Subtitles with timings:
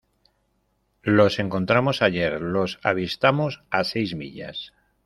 [1.03, 2.41] los encontramos ayer.
[2.41, 4.73] los avistamos a seis millas.